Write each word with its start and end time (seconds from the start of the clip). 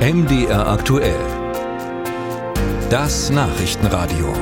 MDR 0.00 0.66
aktuell. 0.66 1.14
Das 2.88 3.28
Nachrichtenradio. 3.28 4.32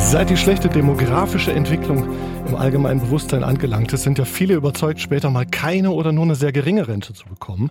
Seit 0.00 0.30
die 0.30 0.36
schlechte 0.36 0.68
demografische 0.68 1.52
Entwicklung 1.52 2.12
im 2.48 2.56
allgemeinen 2.56 2.98
Bewusstsein 2.98 3.44
angelangt 3.44 3.92
ist, 3.92 4.02
sind 4.02 4.18
ja 4.18 4.24
viele 4.24 4.54
überzeugt, 4.54 4.98
später 4.98 5.30
mal 5.30 5.46
keine 5.46 5.92
oder 5.92 6.10
nur 6.10 6.24
eine 6.24 6.34
sehr 6.34 6.50
geringe 6.50 6.88
Rente 6.88 7.14
zu 7.14 7.24
bekommen. 7.26 7.70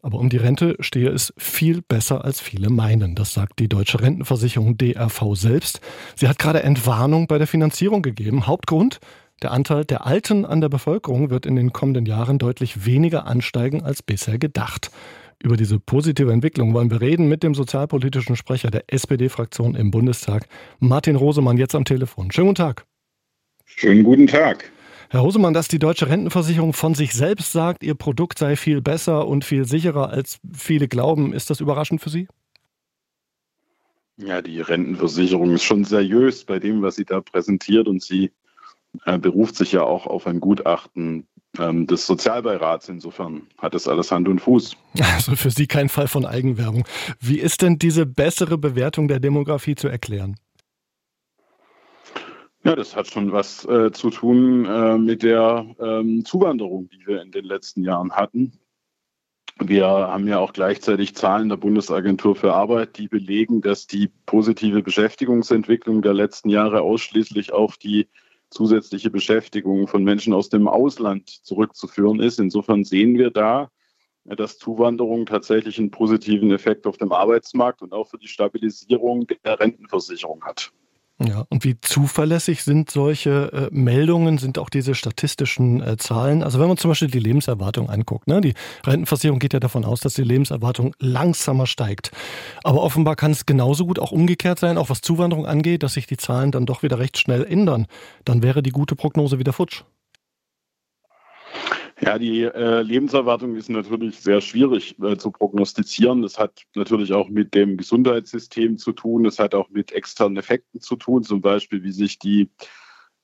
Aber 0.00 0.18
um 0.18 0.28
die 0.28 0.36
Rente 0.36 0.76
stehe 0.78 1.10
es 1.10 1.34
viel 1.36 1.82
besser, 1.82 2.24
als 2.24 2.40
viele 2.40 2.70
meinen. 2.70 3.16
Das 3.16 3.34
sagt 3.34 3.58
die 3.58 3.68
deutsche 3.68 4.00
Rentenversicherung 4.00 4.78
DRV 4.78 5.34
selbst. 5.34 5.80
Sie 6.14 6.28
hat 6.28 6.38
gerade 6.38 6.62
Entwarnung 6.62 7.26
bei 7.26 7.38
der 7.38 7.48
Finanzierung 7.48 8.02
gegeben. 8.02 8.46
Hauptgrund, 8.46 9.00
der 9.42 9.52
Anteil 9.52 9.84
der 9.84 10.06
Alten 10.06 10.44
an 10.44 10.60
der 10.60 10.68
Bevölkerung 10.68 11.30
wird 11.30 11.46
in 11.46 11.56
den 11.56 11.72
kommenden 11.72 12.06
Jahren 12.06 12.38
deutlich 12.38 12.84
weniger 12.84 13.26
ansteigen 13.26 13.82
als 13.82 14.02
bisher 14.02 14.38
gedacht. 14.38 14.90
Über 15.42 15.56
diese 15.56 15.80
positive 15.80 16.32
Entwicklung 16.32 16.74
wollen 16.74 16.90
wir 16.90 17.00
reden 17.00 17.28
mit 17.28 17.42
dem 17.42 17.54
sozialpolitischen 17.54 18.36
Sprecher 18.36 18.70
der 18.70 18.84
SPD-Fraktion 18.88 19.74
im 19.74 19.90
Bundestag, 19.90 20.46
Martin 20.78 21.16
Rosemann, 21.16 21.56
jetzt 21.56 21.74
am 21.74 21.86
Telefon. 21.86 22.30
Schönen 22.30 22.48
guten 22.48 22.56
Tag. 22.56 22.84
Schönen 23.64 24.04
guten 24.04 24.26
Tag. 24.26 24.70
Herr 25.08 25.22
Hosemann, 25.22 25.54
dass 25.54 25.68
die 25.68 25.78
deutsche 25.78 26.08
Rentenversicherung 26.08 26.72
von 26.72 26.94
sich 26.94 27.14
selbst 27.14 27.52
sagt, 27.52 27.82
ihr 27.82 27.94
Produkt 27.94 28.38
sei 28.38 28.54
viel 28.54 28.80
besser 28.82 29.26
und 29.26 29.44
viel 29.44 29.64
sicherer, 29.64 30.10
als 30.10 30.38
viele 30.52 30.86
glauben, 30.86 31.32
ist 31.32 31.50
das 31.50 31.60
überraschend 31.60 32.00
für 32.00 32.10
Sie? 32.10 32.28
Ja, 34.18 34.42
die 34.42 34.60
Rentenversicherung 34.60 35.54
ist 35.54 35.64
schon 35.64 35.84
seriös 35.84 36.44
bei 36.44 36.58
dem, 36.58 36.82
was 36.82 36.96
sie 36.96 37.06
da 37.06 37.22
präsentiert 37.22 37.88
und 37.88 38.02
sie 38.02 38.30
äh, 39.04 39.18
beruft 39.18 39.56
sich 39.56 39.72
ja 39.72 39.82
auch 39.82 40.06
auf 40.06 40.26
ein 40.26 40.40
Gutachten 40.40 41.26
ähm, 41.58 41.86
des 41.86 42.06
Sozialbeirats. 42.06 42.88
Insofern 42.88 43.42
hat 43.58 43.74
das 43.74 43.88
alles 43.88 44.10
Hand 44.10 44.28
und 44.28 44.40
Fuß. 44.40 44.76
Also 45.14 45.36
für 45.36 45.50
Sie 45.50 45.66
kein 45.66 45.88
Fall 45.88 46.08
von 46.08 46.26
Eigenwerbung. 46.26 46.84
Wie 47.20 47.38
ist 47.38 47.62
denn 47.62 47.78
diese 47.78 48.06
bessere 48.06 48.58
Bewertung 48.58 49.08
der 49.08 49.20
Demografie 49.20 49.74
zu 49.74 49.88
erklären? 49.88 50.36
Ja, 52.62 52.76
das 52.76 52.94
hat 52.94 53.06
schon 53.06 53.32
was 53.32 53.64
äh, 53.64 53.90
zu 53.90 54.10
tun 54.10 54.66
äh, 54.66 54.98
mit 54.98 55.22
der 55.22 55.64
ähm, 55.80 56.24
Zuwanderung, 56.26 56.90
die 56.90 57.06
wir 57.06 57.22
in 57.22 57.32
den 57.32 57.46
letzten 57.46 57.82
Jahren 57.82 58.12
hatten. 58.12 58.52
Wir 59.62 59.86
haben 59.86 60.26
ja 60.26 60.38
auch 60.38 60.52
gleichzeitig 60.52 61.14
Zahlen 61.14 61.48
der 61.48 61.56
Bundesagentur 61.56 62.34
für 62.34 62.54
Arbeit, 62.54 62.98
die 62.98 63.08
belegen, 63.08 63.60
dass 63.60 63.86
die 63.86 64.10
positive 64.26 64.82
Beschäftigungsentwicklung 64.82 66.02
der 66.02 66.14
letzten 66.14 66.48
Jahre 66.48 66.82
ausschließlich 66.82 67.52
auf 67.52 67.76
die 67.76 68.08
zusätzliche 68.50 69.10
Beschäftigung 69.10 69.86
von 69.86 70.04
Menschen 70.04 70.32
aus 70.32 70.48
dem 70.48 70.68
Ausland 70.68 71.28
zurückzuführen 71.28 72.20
ist. 72.20 72.38
Insofern 72.38 72.84
sehen 72.84 73.16
wir 73.16 73.30
da, 73.30 73.70
dass 74.24 74.58
Zuwanderung 74.58 75.26
tatsächlich 75.26 75.78
einen 75.78 75.90
positiven 75.90 76.50
Effekt 76.52 76.86
auf 76.86 76.98
dem 76.98 77.12
Arbeitsmarkt 77.12 77.82
und 77.82 77.92
auch 77.92 78.08
für 78.08 78.18
die 78.18 78.28
Stabilisierung 78.28 79.26
der 79.44 79.58
Rentenversicherung 79.58 80.44
hat. 80.44 80.72
Ja, 81.22 81.44
und 81.50 81.64
wie 81.64 81.78
zuverlässig 81.82 82.62
sind 82.62 82.90
solche 82.90 83.52
äh, 83.52 83.68
Meldungen, 83.70 84.38
sind 84.38 84.58
auch 84.58 84.70
diese 84.70 84.94
statistischen 84.94 85.82
äh, 85.82 85.98
Zahlen? 85.98 86.42
Also 86.42 86.58
wenn 86.58 86.68
man 86.68 86.78
zum 86.78 86.90
Beispiel 86.90 87.10
die 87.10 87.18
Lebenserwartung 87.18 87.90
anguckt, 87.90 88.26
ne? 88.26 88.40
die 88.40 88.54
Rentenversicherung 88.86 89.38
geht 89.38 89.52
ja 89.52 89.60
davon 89.60 89.84
aus, 89.84 90.00
dass 90.00 90.14
die 90.14 90.24
Lebenserwartung 90.24 90.94
langsamer 90.98 91.66
steigt. 91.66 92.10
Aber 92.64 92.82
offenbar 92.82 93.16
kann 93.16 93.32
es 93.32 93.44
genauso 93.44 93.84
gut 93.84 93.98
auch 93.98 94.12
umgekehrt 94.12 94.58
sein, 94.58 94.78
auch 94.78 94.88
was 94.88 95.02
Zuwanderung 95.02 95.44
angeht, 95.44 95.82
dass 95.82 95.92
sich 95.92 96.06
die 96.06 96.16
Zahlen 96.16 96.52
dann 96.52 96.64
doch 96.64 96.82
wieder 96.82 96.98
recht 96.98 97.18
schnell 97.18 97.44
ändern. 97.44 97.86
Dann 98.24 98.42
wäre 98.42 98.62
die 98.62 98.70
gute 98.70 98.96
Prognose 98.96 99.38
wieder 99.38 99.52
futsch. 99.52 99.84
Ja, 102.02 102.18
die 102.18 102.44
äh, 102.44 102.80
Lebenserwartung 102.80 103.56
ist 103.56 103.68
natürlich 103.68 104.20
sehr 104.20 104.40
schwierig 104.40 104.98
äh, 105.02 105.18
zu 105.18 105.30
prognostizieren. 105.30 106.22
Das 106.22 106.38
hat 106.38 106.62
natürlich 106.74 107.12
auch 107.12 107.28
mit 107.28 107.54
dem 107.54 107.76
Gesundheitssystem 107.76 108.78
zu 108.78 108.92
tun. 108.92 109.24
Das 109.24 109.38
hat 109.38 109.54
auch 109.54 109.68
mit 109.68 109.92
externen 109.92 110.38
Effekten 110.38 110.80
zu 110.80 110.96
tun, 110.96 111.24
zum 111.24 111.42
Beispiel 111.42 111.82
wie 111.82 111.92
sich 111.92 112.18
die, 112.18 112.48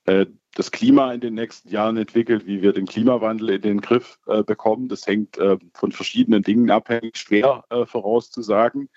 äh, 0.05 0.27
das 0.53 0.71
Klima 0.71 1.11
in 1.11 1.21
den 1.21 1.33
nächsten 1.33 1.69
Jahren 1.69 1.97
entwickelt, 1.97 2.45
wie 2.45 2.61
wir 2.61 2.71
den 2.71 2.85
Klimawandel 2.85 3.49
in 3.49 3.61
den 3.63 3.81
Griff 3.81 4.19
äh, 4.27 4.43
bekommen. 4.43 4.89
Das 4.89 5.07
hängt 5.07 5.39
äh, 5.39 5.57
von 5.73 5.91
verschiedenen 5.91 6.43
Dingen 6.43 6.69
abhängig, 6.69 7.17
schwer 7.17 7.63
äh, 7.71 7.87
vorauszusagen. 7.87 8.89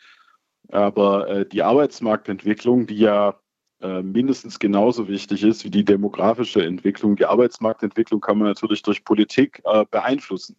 Aber 0.68 1.46
die 1.46 1.64
Arbeitsmarktentwicklung, 1.64 2.86
die 2.86 2.98
ja 2.98 3.39
mindestens 3.82 4.58
genauso 4.58 5.08
wichtig 5.08 5.42
ist 5.42 5.64
wie 5.64 5.70
die 5.70 5.84
demografische 5.84 6.62
Entwicklung. 6.62 7.16
Die 7.16 7.24
Arbeitsmarktentwicklung 7.24 8.20
kann 8.20 8.38
man 8.38 8.48
natürlich 8.48 8.82
durch 8.82 9.04
Politik 9.04 9.62
äh, 9.64 9.84
beeinflussen. 9.90 10.56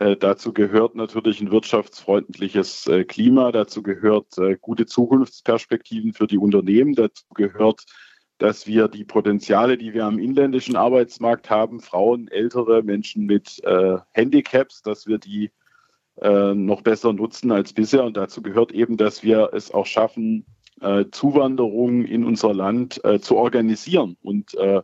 Äh, 0.00 0.16
dazu 0.16 0.52
gehört 0.52 0.94
natürlich 0.94 1.40
ein 1.40 1.50
wirtschaftsfreundliches 1.50 2.86
äh, 2.86 3.04
Klima, 3.04 3.50
dazu 3.50 3.82
gehört 3.82 4.38
äh, 4.38 4.56
gute 4.60 4.86
Zukunftsperspektiven 4.86 6.12
für 6.12 6.28
die 6.28 6.38
Unternehmen, 6.38 6.94
dazu 6.94 7.24
gehört, 7.34 7.84
dass 8.38 8.68
wir 8.68 8.86
die 8.86 9.04
Potenziale, 9.04 9.76
die 9.76 9.94
wir 9.94 10.04
am 10.04 10.20
inländischen 10.20 10.76
Arbeitsmarkt 10.76 11.50
haben, 11.50 11.80
Frauen, 11.80 12.28
ältere 12.28 12.84
Menschen 12.84 13.26
mit 13.26 13.58
äh, 13.64 13.98
Handicaps, 14.12 14.82
dass 14.82 15.06
wir 15.06 15.18
die 15.18 15.50
noch 16.20 16.82
besser 16.82 17.12
nutzen 17.12 17.52
als 17.52 17.72
bisher. 17.72 18.02
Und 18.02 18.16
dazu 18.16 18.42
gehört 18.42 18.72
eben, 18.72 18.96
dass 18.96 19.22
wir 19.22 19.50
es 19.52 19.70
auch 19.70 19.86
schaffen, 19.86 20.44
äh, 20.80 21.04
Zuwanderung 21.10 22.04
in 22.04 22.24
unser 22.24 22.54
Land 22.54 23.02
äh, 23.04 23.20
zu 23.20 23.36
organisieren 23.36 24.16
und 24.22 24.54
äh, 24.54 24.82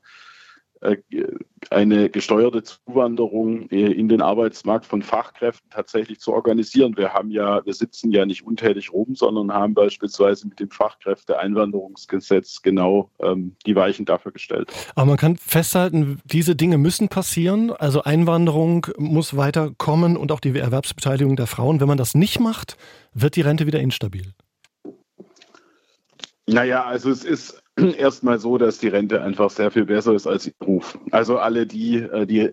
äh 0.81 0.97
eine 1.71 2.11
gesteuerte 2.11 2.63
Zuwanderung 2.63 3.69
äh, 3.71 3.93
in 3.93 4.09
den 4.09 4.21
Arbeitsmarkt 4.21 4.87
von 4.87 5.03
Fachkräften 5.03 5.71
tatsächlich 5.71 6.21
zu 6.21 6.33
organisieren. 6.33 6.97
Wir 6.97 7.13
haben 7.13 7.31
ja, 7.31 7.65
wir 7.65 7.75
sitzen 7.75 8.11
ja 8.13 8.27
nicht 8.27 8.45
untätig 8.45 8.93
rum, 8.93 9.15
sondern 9.15 9.53
haben 9.53 9.75
beispielsweise 9.75 10.47
mit 10.47 10.61
dem 10.61 10.71
Fachkräfteeinwanderungsgesetz 10.71 12.63
genau 12.63 13.11
ähm, 13.21 13.57
die 13.67 13.77
Weichen 13.77 14.05
dafür 14.05 14.33
gestellt. 14.33 14.71
Aber 14.95 15.07
man 15.07 15.17
kann 15.17 15.37
festhalten, 15.37 16.21
diese 16.25 16.57
Dinge 16.57 16.79
müssen 16.79 17.09
passieren. 17.09 17.73
Also 17.73 18.03
Einwanderung 18.03 18.87
muss 18.99 19.37
weiterkommen 19.37 20.17
und 20.17 20.33
auch 20.33 20.41
die 20.41 20.57
Erwerbsbeteiligung 20.57 21.37
der 21.37 21.47
Frauen. 21.47 21.81
Wenn 21.81 21.89
man 21.89 21.99
das 21.99 22.15
nicht 22.15 22.41
macht, 22.41 22.77
wird 23.15 23.37
die 23.37 23.43
Rente 23.43 23.67
wieder 23.67 23.81
instabil. 23.81 24.35
Naja, 26.47 26.85
also 26.85 27.11
es 27.11 27.25
ist 27.25 27.63
erstmal 27.99 28.39
so, 28.39 28.59
dass 28.59 28.79
die 28.79 28.89
Rente 28.89 29.23
einfach 29.23 29.51
sehr 29.51 29.71
viel 29.71 29.87
besser 29.87 30.15
ist 30.15 30.27
als 30.27 30.47
ihr 30.47 30.53
Ruf. 30.65 30.99
Also 31.11 31.39
alle 31.39 31.67
die, 31.67 31.97
äh, 31.97 32.27
die 32.27 32.51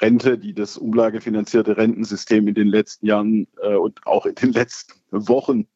Rente, 0.00 0.38
die 0.38 0.54
das 0.54 0.76
umlagefinanzierte 0.76 1.76
Rentensystem 1.76 2.48
in 2.48 2.54
den 2.54 2.68
letzten 2.68 3.06
Jahren 3.06 3.46
äh, 3.62 3.74
und 3.74 4.06
auch 4.06 4.26
in 4.26 4.34
den 4.34 4.52
letzten 4.52 4.94
Wochen 5.10 5.66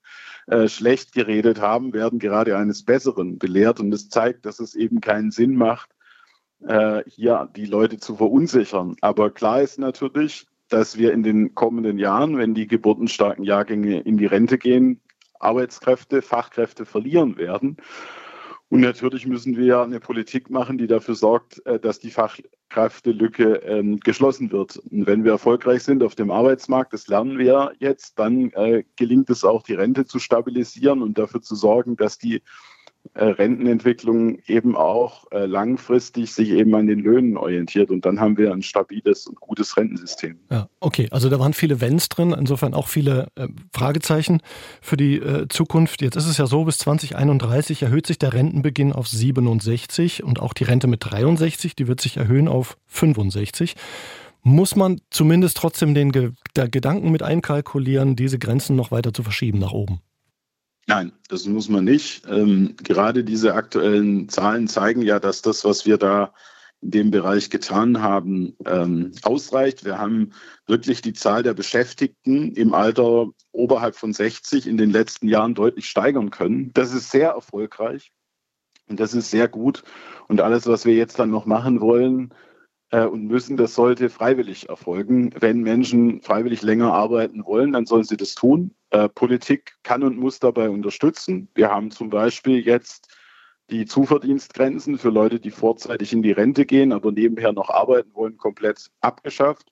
äh, 0.47 0.69
schlecht 0.69 1.13
geredet 1.13 1.61
haben, 1.61 1.95
werden 1.95 2.19
gerade 2.19 2.57
eines 2.57 2.85
Besseren 2.85 3.39
belehrt. 3.39 3.81
Und 3.81 3.93
es 3.95 4.09
das 4.09 4.11
zeigt, 4.11 4.47
dass 4.47 4.61
es 4.61 4.75
eben 4.75 5.01
keinen 5.01 5.31
Sinn 5.31 5.57
macht, 5.57 5.91
hier 7.07 7.51
die 7.57 7.67
Leute 7.67 7.99
zu 7.99 8.17
verunsichern. 8.17 8.97
Aber 9.03 9.31
klar 9.31 9.61
ist 9.61 9.79
natürlich, 9.79 10.47
dass 10.71 10.97
wir 10.97 11.13
in 11.13 11.23
den 11.23 11.55
kommenden 11.55 11.99
Jahren, 11.99 12.39
wenn 12.39 12.55
die 12.55 12.67
geburtenstarken 12.67 13.45
Jahrgänge 13.45 14.01
in 14.01 14.17
die 14.17 14.25
Rente 14.25 14.57
gehen, 14.57 15.03
Arbeitskräfte, 15.45 16.23
Fachkräfte 16.23 16.85
verlieren 16.87 17.37
werden. 17.37 17.77
Und 18.71 18.81
natürlich 18.81 19.27
müssen 19.27 19.57
wir 19.57 19.83
eine 19.83 20.01
Politik 20.01 20.51
machen, 20.51 20.79
die 20.79 20.87
dafür 20.87 21.15
sorgt, 21.15 21.65
äh, 21.67 21.79
dass 21.79 22.01
die 22.01 22.11
Fachkräftelücke 22.11 23.57
ähm, 23.65 24.01
geschlossen 24.01 24.51
wird. 24.51 24.79
Und 24.79 25.07
wenn 25.07 25.23
wir 25.23 25.33
erfolgreich 25.33 25.85
sind 25.85 26.03
auf 26.03 26.15
dem 26.15 26.31
Arbeitsmarkt, 26.31 26.93
das 26.93 27.07
lernen 27.07 27.39
wir 27.39 27.73
jetzt, 27.79 28.19
dann 28.19 28.51
äh, 28.51 28.85
gelingt 28.97 29.31
es 29.31 29.45
auch, 29.45 29.63
die 29.63 29.75
Rente 29.75 30.07
zu 30.07 30.19
stabilisieren 30.19 31.03
und 31.03 31.19
dafür 31.19 31.41
zu 31.41 31.55
sorgen, 31.55 31.97
dass 31.97 32.19
die 32.19 32.43
Rentenentwicklung 33.15 34.39
eben 34.47 34.77
auch 34.77 35.31
äh, 35.31 35.47
langfristig 35.47 36.33
sich 36.33 36.51
eben 36.51 36.75
an 36.75 36.87
den 36.87 37.01
Löhnen 37.01 37.37
orientiert. 37.37 37.91
Und 37.91 38.05
dann 38.05 38.19
haben 38.19 38.37
wir 38.37 38.53
ein 38.53 38.63
stabiles 38.63 39.27
und 39.27 39.39
gutes 39.41 39.77
Rentensystem. 39.77 40.39
Ja, 40.51 40.69
okay. 40.81 41.09
Also 41.11 41.29
da 41.29 41.39
waren 41.39 41.53
viele 41.53 41.81
Wenns 41.81 42.09
drin, 42.09 42.35
insofern 42.37 42.75
auch 42.75 42.89
viele 42.89 43.29
äh, 43.37 43.49
Fragezeichen 43.73 44.41
für 44.81 44.97
die 44.97 45.17
äh, 45.17 45.47
Zukunft. 45.49 46.03
Jetzt 46.03 46.17
ist 46.17 46.27
es 46.27 46.39
ja 46.39 46.47
so, 46.47 46.65
bis 46.65 46.79
2031 46.79 47.83
erhöht 47.83 48.07
sich 48.07 48.19
der 48.19 48.33
Rentenbeginn 48.33 48.93
auf 48.93 49.07
67 49.07 50.25
und 50.25 50.41
auch 50.41 50.53
die 50.53 50.65
Rente 50.65 50.87
mit 50.87 51.01
63, 51.05 51.77
die 51.77 51.87
wird 51.87 52.01
sich 52.01 52.17
erhöhen 52.17 52.49
auf 52.49 52.77
65 52.87 53.75
muss 54.47 54.77
man 54.77 55.01
zumindest 55.09 55.57
trotzdem 55.57 55.95
den 55.95 56.13
Ge 56.13 56.33
Gedanken 56.55 57.11
mit 57.11 57.23
einkalkulieren, 57.23 58.15
diese 58.15 58.39
Grenzen 58.39 58.77
noch 58.77 58.91
weiter 58.91 59.15
zu 59.15 59.23
verschieben 59.23 59.59
nach 59.59 59.73
oben. 59.73 60.01
Nein, 60.87 61.13
das 61.29 61.47
muss 61.47 61.69
man 61.69 61.85
nicht. 61.85 62.27
Ähm, 62.29 62.77
gerade 62.83 63.25
diese 63.25 63.55
aktuellen 63.55 64.29
Zahlen 64.29 64.69
zeigen 64.69 65.03
ja, 65.03 65.19
dass 65.19 65.41
das, 65.41 65.65
was 65.65 65.87
wir 65.87 65.97
da 65.97 66.35
in 66.83 66.91
dem 66.91 67.11
Bereich 67.11 67.49
getan 67.49 68.03
haben, 68.03 68.57
ähm, 68.67 69.13
ausreicht. 69.23 69.85
Wir 69.85 69.99
haben 69.99 70.33
wirklich 70.67 71.01
die 71.01 71.15
Zahl 71.15 71.43
der 71.43 71.55
Beschäftigten 71.55 72.53
im 72.53 72.75
Alter 72.75 73.29
oberhalb 73.53 73.97
von 73.97 74.13
60 74.13 74.67
in 74.67 74.77
den 74.77 74.91
letzten 74.91 75.29
Jahren 75.29 75.55
deutlich 75.55 75.89
steigern 75.89 76.31
können. 76.31 76.73
Das 76.75 76.93
ist 76.93 77.11
sehr 77.11 77.31
erfolgreich 77.31 78.13
und 78.87 79.01
das 79.01 79.15
ist 79.15 79.31
sehr 79.31 79.49
gut. 79.49 79.83
Und 80.29 80.43
alles, 80.43 80.67
was 80.67 80.85
wir 80.85 80.95
jetzt 80.95 81.19
dann 81.19 81.31
noch 81.31 81.47
machen 81.47 81.81
wollen, 81.81 82.35
und 82.91 83.27
müssen. 83.27 83.57
Das 83.57 83.75
sollte 83.75 84.09
freiwillig 84.09 84.69
erfolgen. 84.69 85.31
Wenn 85.39 85.63
Menschen 85.63 86.21
freiwillig 86.23 86.63
länger 86.63 86.93
arbeiten 86.93 87.45
wollen, 87.45 87.73
dann 87.73 87.87
sollen 87.87 88.05
sie 88.05 88.17
das 88.17 88.35
tun. 88.35 88.75
Äh, 88.91 89.09
Politik 89.09 89.75
kann 89.83 90.03
und 90.03 90.19
muss 90.19 90.39
dabei 90.39 90.71
unterstützen. 90.71 91.49
Wir 91.55 91.71
haben 91.71 91.91
zum 91.91 92.11
Beispiel 92.11 92.65
jetzt 92.65 93.09
die 93.71 93.87
Zuverdienstgrenzen 93.87 94.99
für 94.99 95.11
Leute, 95.11 95.41
die 95.41 95.51
vorzeitig 95.51 96.13
in 96.13 96.23
die 96.23 96.33
Rente 96.33 96.67
gehen, 96.67 96.93
aber 96.93 97.13
nebenher 97.13 97.53
noch 97.53 97.71
arbeiten 97.71 98.15
wollen, 98.15 98.37
komplett 98.37 98.91
abgeschafft. 99.01 99.67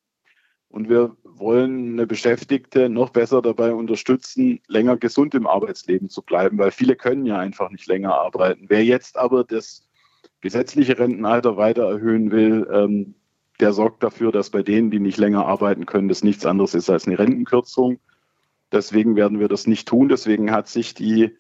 Und 0.69 0.89
wir 0.89 1.15
wollen 1.23 1.93
eine 1.93 2.07
Beschäftigte 2.07 2.89
noch 2.89 3.11
besser 3.11 3.43
dabei 3.43 3.75
unterstützen, 3.75 4.61
länger 4.69 4.97
gesund 4.97 5.35
im 5.35 5.47
Arbeitsleben 5.47 6.09
zu 6.09 6.23
bleiben, 6.23 6.57
weil 6.57 6.71
viele 6.71 6.97
können 6.97 7.27
ja 7.27 7.39
einfach 7.39 7.71
nicht 7.71 7.87
länger 7.87 8.15
arbeiten. 8.15 8.65
Wer 8.69 8.83
jetzt 8.83 9.19
aber 9.19 9.45
das 9.45 9.87
gesetzliche 10.43 10.99
Rentenalter 10.99 11.57
weiter 11.57 11.85
erhöhen 11.85 12.31
will, 12.31 12.69
ähm, 12.71 13.15
der 13.61 13.73
sorgt 13.73 14.03
dafür, 14.03 14.33
dass 14.33 14.51
bei 14.51 14.63
denen, 14.63 14.91
die 14.91 15.01
nicht 15.01 15.19
länger 15.19 15.47
arbeiten 15.47 15.87
können, 15.87 16.09
das 16.09 16.23
nichts 16.23 16.45
anderes 16.45 16.75
ist 16.75 16.91
als 16.91 17.07
eine 17.07 17.19
Rentenkürzung. 17.19 17.99
Deswegen 18.73 19.17
werden 19.17 19.39
wir 19.39 19.49
das 19.49 19.67
nicht 19.67 19.89
tun. 19.89 20.09
Deswegen 20.09 20.51
hat 20.51 20.69
sich 20.69 20.95
die 20.95 21.37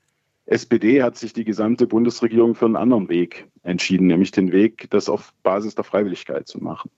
SPD, 0.46 1.02
hat 1.02 1.16
sich 1.16 1.32
die 1.32 1.44
gesamte 1.44 1.87
Bundesregierung 1.87 2.54
für 2.54 2.66
einen 2.66 2.76
anderen 2.76 3.08
Weg 3.08 3.49
entschieden, 3.62 4.06
nämlich 4.06 4.31
den 4.31 4.52
Weg, 4.52 4.88
das 4.90 5.08
auf 5.08 5.32
Basis 5.43 5.75
der 5.75 5.84
Freiwilligkeit 5.84 6.46
zu 6.46 6.62
machen. 6.62 6.90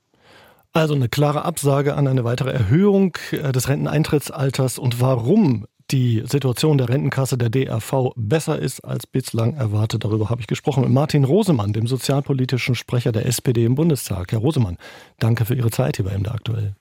Also 0.72 0.94
eine 0.94 1.08
klare 1.08 1.44
Absage 1.44 1.94
an 1.94 2.08
eine 2.08 2.24
weitere 2.24 2.50
Erhöhung 2.50 3.16
äh, 3.30 3.52
des 3.52 3.68
Renteneintrittsalters 3.68 4.78
und 4.78 5.00
warum 5.00 5.66
die 5.94 6.24
Situation 6.26 6.76
der 6.76 6.88
Rentenkasse 6.88 7.38
der 7.38 7.50
DRV 7.50 8.12
besser 8.16 8.58
ist 8.58 8.80
als 8.80 9.06
bislang 9.06 9.54
erwartet. 9.54 10.02
Darüber 10.02 10.28
habe 10.28 10.40
ich 10.40 10.48
gesprochen 10.48 10.82
mit 10.82 10.90
Martin 10.90 11.22
Rosemann, 11.22 11.72
dem 11.72 11.86
sozialpolitischen 11.86 12.74
Sprecher 12.74 13.12
der 13.12 13.26
SPD 13.26 13.64
im 13.64 13.76
Bundestag. 13.76 14.32
Herr 14.32 14.40
Rosemann, 14.40 14.76
danke 15.20 15.44
für 15.44 15.54
Ihre 15.54 15.70
Zeit 15.70 15.96
hier 15.96 16.04
bei 16.04 16.18
MD 16.18 16.28
aktuell. 16.28 16.74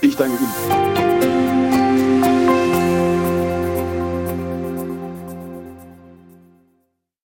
Ich 0.00 0.16
danke 0.16 0.38
Ihnen. 0.38 1.13